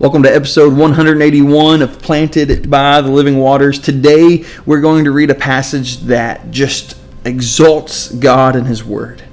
Welcome 0.00 0.22
to 0.22 0.34
episode 0.34 0.72
181 0.78 1.82
of 1.82 2.00
Planted 2.00 2.70
by 2.70 3.02
the 3.02 3.10
Living 3.10 3.36
Waters. 3.36 3.78
Today 3.78 4.46
we're 4.64 4.80
going 4.80 5.04
to 5.04 5.10
read 5.10 5.28
a 5.28 5.34
passage 5.34 5.98
that 5.98 6.50
just 6.50 6.96
exalts 7.26 8.10
God 8.10 8.56
and 8.56 8.66
His 8.66 8.82
Word. 8.82 9.24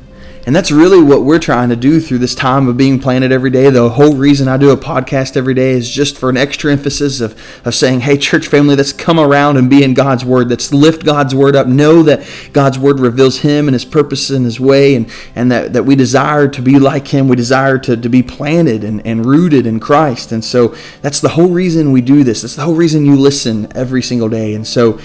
And 0.48 0.56
that's 0.56 0.72
really 0.72 1.02
what 1.02 1.24
we're 1.24 1.40
trying 1.40 1.68
to 1.70 1.76
do 1.76 2.00
through 2.00 2.20
this 2.20 2.34
time 2.34 2.70
of 2.70 2.78
being 2.78 3.00
planted 3.00 3.34
every 3.34 3.50
day. 3.50 3.70
The 3.70 3.90
whole 3.90 4.16
reason 4.16 4.48
I 4.48 4.56
do 4.56 4.70
a 4.70 4.78
podcast 4.78 5.36
every 5.36 5.54
day 5.54 5.72
is 5.72 5.90
just 5.90 6.18
for 6.18 6.30
an 6.30 6.38
extra 6.38 6.72
emphasis 6.72 7.20
of, 7.20 7.38
of 7.66 7.76
saying, 7.76 8.00
hey, 8.00 8.18
church 8.18 8.48
family, 8.48 8.78
let's 8.78 8.94
come 8.94 9.20
around 9.20 9.58
and 9.58 9.70
be 9.70 9.84
in 9.84 9.94
God's 9.94 10.23
Word. 10.23 10.50
Let's 10.50 10.72
lift 10.72 11.04
God's 11.04 11.36
Word 11.36 11.58
up. 11.58 11.68
Know 11.68 12.02
that 12.04 12.26
God's 12.54 12.80
Word 12.80 13.02
reveals 13.02 13.40
Him 13.40 13.68
and 13.68 13.76
His 13.76 13.84
purpose 13.84 14.30
and 14.30 14.46
His 14.46 14.58
way, 14.58 14.96
and, 14.96 15.12
and 15.36 15.52
that, 15.52 15.73
that 15.73 15.84
we 15.84 15.98
desire 15.98 16.48
to 16.48 16.62
be 16.62 16.80
like 16.80 17.09
Him. 17.09 17.28
We 17.28 17.36
desire 17.36 17.78
to, 17.80 17.98
to 17.98 18.08
be 18.08 18.23
planted 18.23 18.86
and, 18.86 19.06
and 19.06 19.26
rooted 19.26 19.68
in 19.68 19.82
Christ. 19.82 20.32
And 20.32 20.45
so 20.45 20.73
that's 21.02 21.20
the 21.20 21.28
whole 21.28 21.50
reason 21.50 21.92
we 21.92 22.00
do 22.00 22.23
this. 22.23 22.44
That's 22.44 22.56
the 22.56 22.64
whole 22.64 22.76
reason 22.76 23.06
you 23.06 23.18
listen 23.18 23.68
every 23.76 24.02
single 24.02 24.30
day. 24.30 24.54
And 24.54 24.66
so 24.66 24.98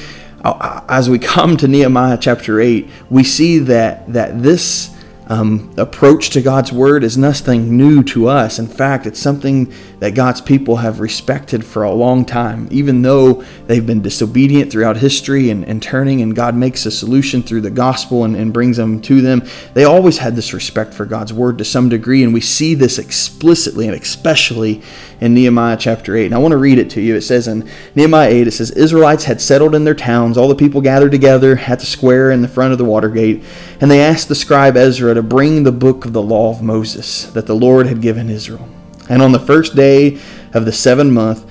uh, 0.44 0.82
as 0.88 1.10
we 1.10 1.18
come 1.18 1.56
to 1.56 1.66
Nehemiah 1.66 2.18
chapter 2.20 2.60
8, 2.60 2.88
we 3.10 3.24
see 3.24 3.58
that, 3.58 4.12
that 4.12 4.40
this 4.40 4.92
um, 5.32 5.72
approach 5.78 6.28
to 6.30 6.42
God's 6.42 6.72
Word 6.72 7.02
is 7.02 7.16
nothing 7.16 7.74
new 7.74 8.02
to 8.04 8.28
us. 8.28 8.58
In 8.58 8.66
fact, 8.66 9.06
it's 9.06 9.18
something 9.18 9.72
that 9.98 10.14
God's 10.14 10.42
people 10.42 10.76
have 10.76 11.00
respected 11.00 11.64
for 11.64 11.84
a 11.84 11.90
long 11.90 12.26
time, 12.26 12.68
even 12.70 13.00
though 13.00 13.42
they've 13.66 13.86
been 13.86 14.02
disobedient 14.02 14.70
throughout 14.70 14.98
history 14.98 15.48
and, 15.48 15.64
and 15.64 15.82
turning, 15.82 16.20
and 16.20 16.36
God 16.36 16.54
makes 16.54 16.84
a 16.84 16.90
solution 16.90 17.42
through 17.42 17.62
the 17.62 17.70
gospel 17.70 18.24
and, 18.24 18.36
and 18.36 18.52
brings 18.52 18.76
them 18.76 19.00
to 19.02 19.22
them. 19.22 19.42
They 19.72 19.84
always 19.84 20.18
had 20.18 20.36
this 20.36 20.52
respect 20.52 20.92
for 20.92 21.06
God's 21.06 21.32
Word 21.32 21.56
to 21.58 21.64
some 21.64 21.88
degree, 21.88 22.22
and 22.22 22.34
we 22.34 22.42
see 22.42 22.74
this 22.74 22.98
explicitly 22.98 23.88
and 23.88 23.96
especially 23.96 24.82
in 25.22 25.32
Nehemiah 25.32 25.78
chapter 25.78 26.14
8. 26.14 26.26
And 26.26 26.34
I 26.34 26.38
want 26.38 26.52
to 26.52 26.58
read 26.58 26.78
it 26.78 26.90
to 26.90 27.00
you. 27.00 27.14
It 27.14 27.22
says 27.22 27.48
in 27.48 27.70
Nehemiah 27.94 28.28
8, 28.28 28.48
it 28.48 28.50
says, 28.50 28.72
Israelites 28.72 29.24
had 29.24 29.40
settled 29.40 29.74
in 29.74 29.84
their 29.84 29.94
towns. 29.94 30.36
All 30.36 30.48
the 30.48 30.54
people 30.54 30.80
gathered 30.80 31.12
together 31.12 31.56
at 31.58 31.78
the 31.78 31.86
square 31.86 32.32
in 32.32 32.42
the 32.42 32.48
front 32.48 32.72
of 32.72 32.78
the 32.78 32.84
water 32.84 33.08
gate, 33.08 33.44
and 33.80 33.90
they 33.90 34.02
asked 34.02 34.28
the 34.28 34.34
scribe 34.34 34.76
Ezra 34.76 35.14
to 35.14 35.21
bring 35.22 35.62
the 35.62 35.72
book 35.72 36.04
of 36.04 36.12
the 36.12 36.22
law 36.22 36.50
of 36.50 36.62
Moses 36.62 37.24
that 37.32 37.46
the 37.46 37.56
Lord 37.56 37.86
had 37.86 38.02
given 38.02 38.28
Israel. 38.28 38.68
And 39.08 39.22
on 39.22 39.32
the 39.32 39.38
first 39.38 39.74
day 39.74 40.18
of 40.52 40.64
the 40.64 40.72
seventh 40.72 41.12
month, 41.12 41.50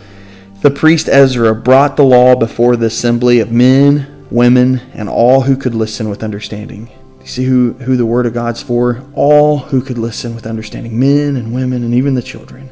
the 0.61 0.71
priest 0.71 1.09
Ezra 1.09 1.55
brought 1.55 1.97
the 1.97 2.03
law 2.03 2.35
before 2.35 2.75
the 2.75 2.85
assembly 2.85 3.39
of 3.39 3.51
men, 3.51 4.27
women, 4.29 4.81
and 4.93 5.09
all 5.09 5.41
who 5.41 5.57
could 5.57 5.73
listen 5.73 6.09
with 6.09 6.23
understanding. 6.23 6.89
You 7.19 7.27
see 7.27 7.45
who, 7.45 7.73
who 7.73 7.95
the 7.95 8.05
word 8.05 8.25
of 8.25 8.33
God's 8.33 8.61
for? 8.61 9.03
All 9.13 9.59
who 9.59 9.81
could 9.81 9.97
listen 9.97 10.35
with 10.35 10.47
understanding 10.47 10.99
men 10.99 11.35
and 11.35 11.53
women 11.53 11.83
and 11.83 11.93
even 11.93 12.13
the 12.13 12.21
children. 12.21 12.71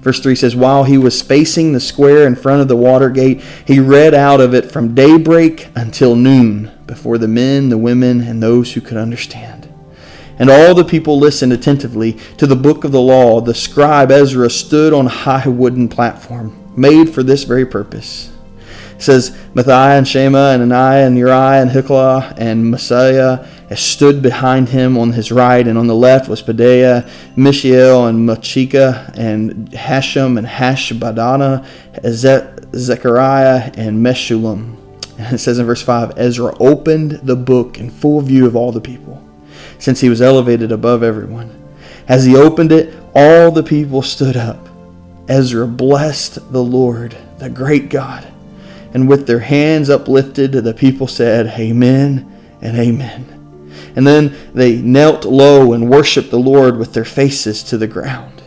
Verse 0.00 0.20
3 0.20 0.34
says, 0.34 0.56
While 0.56 0.84
he 0.84 0.96
was 0.96 1.20
facing 1.20 1.72
the 1.72 1.80
square 1.80 2.26
in 2.26 2.34
front 2.34 2.62
of 2.62 2.68
the 2.68 2.76
water 2.76 3.10
gate, 3.10 3.42
he 3.66 3.80
read 3.80 4.14
out 4.14 4.40
of 4.40 4.54
it 4.54 4.72
from 4.72 4.94
daybreak 4.94 5.68
until 5.74 6.16
noon 6.16 6.70
before 6.86 7.18
the 7.18 7.28
men, 7.28 7.68
the 7.68 7.78
women, 7.78 8.20
and 8.22 8.42
those 8.42 8.72
who 8.72 8.80
could 8.80 8.96
understand. 8.96 9.59
And 10.40 10.48
all 10.48 10.74
the 10.74 10.84
people 10.84 11.18
listened 11.18 11.52
attentively 11.52 12.14
to 12.38 12.46
the 12.46 12.56
book 12.56 12.84
of 12.84 12.92
the 12.92 13.00
law. 13.00 13.42
The 13.42 13.54
scribe 13.54 14.10
Ezra 14.10 14.48
stood 14.48 14.94
on 14.94 15.04
a 15.04 15.10
high 15.10 15.46
wooden 15.46 15.86
platform 15.86 16.56
made 16.74 17.10
for 17.10 17.22
this 17.22 17.44
very 17.44 17.66
purpose. 17.66 18.32
It 18.94 19.02
says, 19.02 19.30
Mattithiah 19.54 19.98
and 19.98 20.08
Shema 20.08 20.52
and 20.52 20.62
Ananiah 20.62 21.06
and 21.06 21.18
Uriah 21.18 21.60
and 21.60 21.70
Hilkiah 21.70 22.34
and 22.38 22.72
Maaseiah 22.72 23.76
stood 23.76 24.22
behind 24.22 24.70
him 24.70 24.96
on 24.96 25.12
his 25.12 25.30
right, 25.30 25.66
and 25.66 25.76
on 25.76 25.86
the 25.86 25.94
left 25.94 26.28
was 26.28 26.42
Pedaiah, 26.42 27.08
Mishael, 27.36 28.06
and 28.06 28.26
Malchijah 28.26 29.16
and 29.18 29.70
Hashum, 29.72 30.38
and 30.38 30.46
Hashbaddanah, 30.46 31.66
Zechariah, 32.74 33.70
and 33.74 34.04
Meshullam. 34.04 34.76
And 35.18 35.34
it 35.34 35.38
says 35.38 35.58
in 35.58 35.66
verse 35.66 35.82
5 35.82 36.18
Ezra 36.18 36.56
opened 36.58 37.12
the 37.22 37.36
book 37.36 37.78
in 37.78 37.90
full 37.90 38.22
view 38.22 38.46
of 38.46 38.56
all 38.56 38.72
the 38.72 38.80
people 38.80 39.22
since 39.80 40.00
he 40.00 40.08
was 40.08 40.22
elevated 40.22 40.70
above 40.70 41.02
everyone. 41.02 41.56
As 42.06 42.24
he 42.24 42.36
opened 42.36 42.70
it, 42.70 42.94
all 43.14 43.50
the 43.50 43.62
people 43.62 44.02
stood 44.02 44.36
up. 44.36 44.68
Ezra 45.28 45.66
blessed 45.66 46.52
the 46.52 46.62
Lord, 46.62 47.16
the 47.38 47.50
great 47.50 47.88
God. 47.88 48.26
And 48.92 49.08
with 49.08 49.26
their 49.26 49.40
hands 49.40 49.90
uplifted, 49.90 50.52
the 50.52 50.74
people 50.74 51.06
said, 51.06 51.46
Amen 51.58 52.30
and 52.60 52.76
Amen. 52.76 53.26
And 53.96 54.06
then 54.06 54.36
they 54.54 54.76
knelt 54.76 55.24
low 55.24 55.72
and 55.72 55.90
worshiped 55.90 56.30
the 56.30 56.38
Lord 56.38 56.76
with 56.76 56.92
their 56.92 57.04
faces 57.04 57.62
to 57.64 57.78
the 57.78 57.86
ground. 57.86 58.42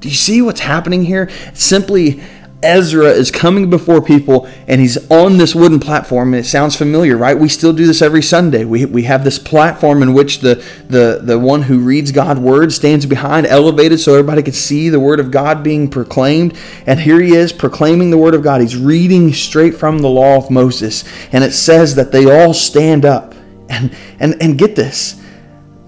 Do 0.00 0.08
you 0.08 0.14
see 0.14 0.40
what's 0.40 0.60
happening 0.60 1.04
here? 1.04 1.28
Simply 1.52 2.22
Ezra 2.62 3.06
is 3.06 3.30
coming 3.30 3.70
before 3.70 4.02
people 4.02 4.48
and 4.68 4.80
he's 4.80 5.10
on 5.10 5.38
this 5.38 5.54
wooden 5.54 5.80
platform 5.80 6.34
and 6.34 6.44
it 6.44 6.46
sounds 6.46 6.76
familiar, 6.76 7.16
right? 7.16 7.38
We 7.38 7.48
still 7.48 7.72
do 7.72 7.86
this 7.86 8.02
every 8.02 8.22
Sunday. 8.22 8.64
We, 8.64 8.84
we 8.84 9.04
have 9.04 9.24
this 9.24 9.38
platform 9.38 10.02
in 10.02 10.12
which 10.12 10.40
the, 10.40 10.64
the, 10.88 11.20
the 11.22 11.38
one 11.38 11.62
who 11.62 11.78
reads 11.78 12.12
God's 12.12 12.40
word 12.40 12.72
stands 12.72 13.06
behind, 13.06 13.46
elevated 13.46 14.00
so 14.00 14.12
everybody 14.12 14.42
can 14.42 14.52
see 14.52 14.88
the 14.88 15.00
word 15.00 15.20
of 15.20 15.30
God 15.30 15.62
being 15.62 15.88
proclaimed. 15.88 16.56
And 16.86 17.00
here 17.00 17.20
he 17.20 17.34
is 17.34 17.52
proclaiming 17.52 18.10
the 18.10 18.18
word 18.18 18.34
of 18.34 18.42
God. 18.42 18.60
He's 18.60 18.76
reading 18.76 19.32
straight 19.32 19.74
from 19.74 20.00
the 20.00 20.10
law 20.10 20.36
of 20.36 20.50
Moses. 20.50 21.04
And 21.32 21.42
it 21.42 21.52
says 21.52 21.94
that 21.94 22.12
they 22.12 22.30
all 22.30 22.52
stand 22.52 23.04
up. 23.04 23.34
And, 23.68 23.96
and, 24.18 24.34
and 24.42 24.58
get 24.58 24.74
this. 24.74 25.22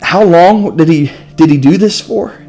How 0.01 0.23
long 0.23 0.77
did 0.77 0.89
he, 0.89 1.11
did 1.35 1.51
he 1.51 1.59
do 1.59 1.77
this 1.77 2.01
for? 2.01 2.42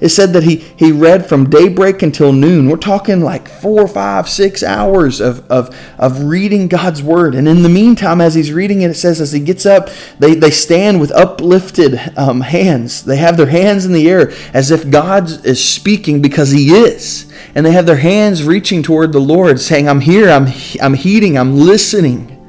It 0.00 0.08
said 0.08 0.32
that 0.32 0.44
he, 0.44 0.56
he 0.56 0.92
read 0.92 1.26
from 1.26 1.50
daybreak 1.50 2.02
until 2.02 2.32
noon. 2.32 2.68
We're 2.68 2.78
talking 2.78 3.20
like 3.20 3.48
four, 3.48 3.86
five, 3.86 4.28
six 4.28 4.62
hours 4.62 5.20
of, 5.20 5.46
of, 5.50 5.76
of 5.98 6.24
reading 6.24 6.68
God's 6.68 7.02
word. 7.02 7.34
And 7.34 7.46
in 7.46 7.62
the 7.62 7.68
meantime, 7.68 8.20
as 8.20 8.34
he's 8.34 8.52
reading 8.52 8.80
it, 8.80 8.90
it 8.90 8.94
says 8.94 9.20
as 9.20 9.32
he 9.32 9.40
gets 9.40 9.66
up, 9.66 9.90
they, 10.18 10.34
they 10.34 10.50
stand 10.50 11.00
with 11.00 11.12
uplifted 11.12 12.00
um, 12.16 12.40
hands. 12.40 13.04
They 13.04 13.18
have 13.18 13.36
their 13.36 13.46
hands 13.46 13.84
in 13.84 13.92
the 13.92 14.08
air 14.08 14.32
as 14.54 14.70
if 14.70 14.90
God 14.90 15.44
is 15.44 15.62
speaking 15.62 16.22
because 16.22 16.50
he 16.50 16.70
is. 16.70 17.30
And 17.54 17.66
they 17.66 17.72
have 17.72 17.86
their 17.86 17.96
hands 17.96 18.42
reaching 18.42 18.82
toward 18.82 19.12
the 19.12 19.20
Lord, 19.20 19.60
saying, 19.60 19.88
I'm 19.88 20.00
here, 20.00 20.30
I'm, 20.30 20.46
I'm 20.80 20.94
heeding, 20.94 21.36
I'm 21.36 21.56
listening. 21.56 22.39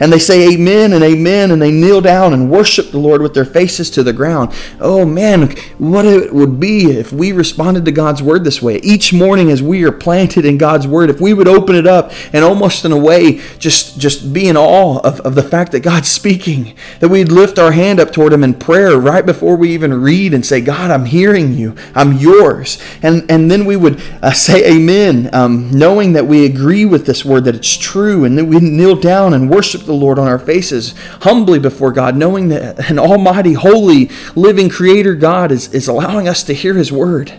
And 0.00 0.12
they 0.12 0.18
say 0.18 0.54
amen 0.54 0.92
and 0.92 1.02
amen, 1.02 1.50
and 1.50 1.60
they 1.60 1.70
kneel 1.70 2.00
down 2.00 2.32
and 2.32 2.50
worship 2.50 2.90
the 2.90 2.98
Lord 2.98 3.22
with 3.22 3.34
their 3.34 3.44
faces 3.44 3.90
to 3.90 4.02
the 4.02 4.12
ground. 4.12 4.52
Oh 4.80 5.04
man, 5.04 5.54
what 5.78 6.04
it 6.04 6.32
would 6.32 6.60
be 6.60 6.90
if 6.90 7.12
we 7.12 7.32
responded 7.32 7.84
to 7.84 7.92
God's 7.92 8.22
word 8.22 8.44
this 8.44 8.62
way. 8.62 8.76
Each 8.78 9.12
morning 9.12 9.50
as 9.50 9.62
we 9.62 9.84
are 9.84 9.92
planted 9.92 10.44
in 10.44 10.58
God's 10.58 10.86
word, 10.86 11.10
if 11.10 11.20
we 11.20 11.34
would 11.34 11.48
open 11.48 11.76
it 11.76 11.86
up 11.86 12.12
and 12.32 12.44
almost 12.44 12.84
in 12.84 12.92
a 12.92 12.98
way 12.98 13.40
just, 13.58 13.98
just 13.98 14.32
be 14.32 14.48
in 14.48 14.56
awe 14.56 14.98
of, 15.00 15.20
of 15.20 15.34
the 15.34 15.42
fact 15.42 15.72
that 15.72 15.80
God's 15.80 16.08
speaking, 16.08 16.76
that 17.00 17.08
we'd 17.08 17.32
lift 17.32 17.58
our 17.58 17.72
hand 17.72 18.00
up 18.00 18.12
toward 18.12 18.32
Him 18.32 18.44
in 18.44 18.54
prayer 18.54 18.98
right 18.98 19.24
before 19.24 19.56
we 19.56 19.72
even 19.72 20.02
read 20.02 20.34
and 20.34 20.44
say, 20.44 20.60
God, 20.60 20.90
I'm 20.90 21.04
hearing 21.04 21.54
you, 21.54 21.74
I'm 21.94 22.12
yours. 22.12 22.78
And, 23.02 23.30
and 23.30 23.50
then 23.50 23.64
we 23.64 23.76
would 23.76 24.00
uh, 24.22 24.32
say 24.32 24.76
amen, 24.76 25.30
um, 25.32 25.70
knowing 25.70 26.12
that 26.12 26.26
we 26.26 26.44
agree 26.44 26.84
with 26.84 27.06
this 27.06 27.24
word, 27.24 27.44
that 27.44 27.54
it's 27.54 27.76
true, 27.76 28.24
and 28.24 28.36
then 28.36 28.48
we 28.48 28.60
kneel 28.60 28.96
down 28.96 29.34
and 29.34 29.50
worship 29.50 29.71
worship 29.72 29.86
the 29.86 29.92
Lord 29.94 30.18
on 30.18 30.28
our 30.28 30.38
faces 30.38 30.94
humbly 31.22 31.58
before 31.58 31.92
God, 31.92 32.14
knowing 32.14 32.48
that 32.48 32.90
an 32.90 32.98
almighty, 32.98 33.54
holy, 33.54 34.10
living 34.34 34.68
creator 34.68 35.14
God 35.14 35.50
is, 35.50 35.72
is 35.72 35.88
allowing 35.88 36.28
us 36.28 36.42
to 36.44 36.52
hear 36.52 36.74
his 36.74 36.92
word 36.92 37.32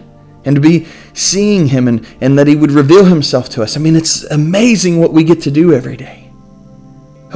and 0.46 0.56
to 0.56 0.62
be 0.62 0.88
seeing 1.13 1.68
him 1.68 1.88
and, 1.88 2.08
and 2.19 2.38
that 2.40 2.48
he 2.48 2.56
would 2.56 2.72
reveal 2.72 3.06
himself 3.06 3.50
to 3.50 3.62
us. 3.62 3.78
I 3.78 3.80
mean, 3.80 3.96
it's 3.96 4.24
amazing 4.25 5.00
what 5.00 5.13
we 5.13 5.24
get 5.24 5.42
to 5.42 5.52
do 5.52 5.74
every 5.74 5.96
day. 5.96 6.31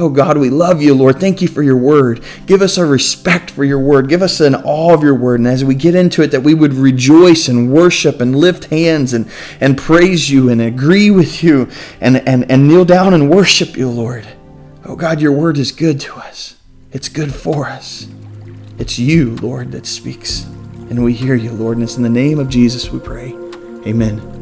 Oh 0.00 0.08
God, 0.08 0.36
we 0.36 0.50
love 0.50 0.82
you, 0.82 0.94
Lord. 0.94 1.20
Thank 1.20 1.42
you 1.42 1.48
for 1.48 1.62
your 1.62 1.76
word. 1.76 2.24
Give 2.46 2.60
us 2.60 2.76
a 2.76 2.84
respect 2.84 3.50
for 3.50 3.64
your 3.64 3.80
word. 3.80 4.08
Give 4.08 4.22
us 4.22 4.40
an 4.40 4.56
awe 4.56 4.94
of 4.94 5.02
your 5.02 5.14
word. 5.14 5.40
And 5.40 5.48
as 5.48 5.64
we 5.64 5.74
get 5.76 5.94
into 5.94 6.22
it, 6.22 6.32
that 6.32 6.42
we 6.42 6.54
would 6.54 6.74
rejoice 6.74 7.48
and 7.48 7.72
worship 7.72 8.20
and 8.20 8.34
lift 8.34 8.66
hands 8.66 9.12
and, 9.12 9.30
and 9.60 9.78
praise 9.78 10.30
you 10.30 10.50
and 10.50 10.60
agree 10.60 11.10
with 11.10 11.42
you 11.42 11.68
and, 12.00 12.16
and, 12.28 12.50
and 12.50 12.66
kneel 12.66 12.84
down 12.84 13.14
and 13.14 13.30
worship 13.30 13.76
you, 13.76 13.88
Lord. 13.88 14.26
Oh 14.88 14.96
God, 14.96 15.20
your 15.20 15.32
word 15.32 15.58
is 15.58 15.70
good 15.70 16.00
to 16.00 16.14
us. 16.14 16.56
It's 16.92 17.10
good 17.10 17.34
for 17.34 17.66
us. 17.66 18.08
It's 18.78 18.98
you, 18.98 19.36
Lord, 19.36 19.72
that 19.72 19.84
speaks. 19.84 20.44
And 20.88 21.04
we 21.04 21.12
hear 21.12 21.34
you, 21.34 21.52
Lord. 21.52 21.76
And 21.76 21.84
it's 21.84 21.98
in 21.98 22.02
the 22.02 22.08
name 22.08 22.38
of 22.38 22.48
Jesus 22.48 22.90
we 22.90 22.98
pray. 22.98 23.34
Amen. 23.86 24.37